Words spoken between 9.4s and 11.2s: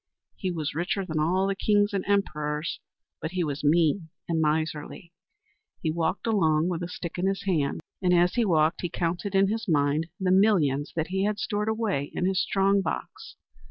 his mind the millions that